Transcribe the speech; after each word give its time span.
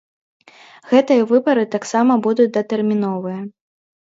Гэтыя 0.93 1.27
выбары 1.31 1.67
таксама 1.75 2.17
будуць 2.29 2.49
датэрміновыя. 2.57 3.39